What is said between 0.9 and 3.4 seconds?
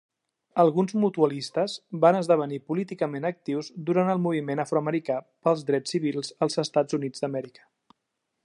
"mutualistes" van esdevenir políticament